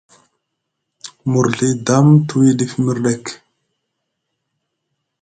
Murzɵi 1.31 1.67
dam 1.85 2.07
te 2.27 2.33
wii 2.39 2.57
ɗif 2.57 2.73
mirɗek. 2.83 3.25